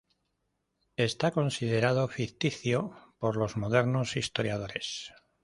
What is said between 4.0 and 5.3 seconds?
historiadores.